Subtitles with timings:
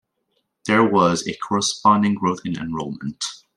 [0.65, 3.23] There was a corresponding growth in enrollment.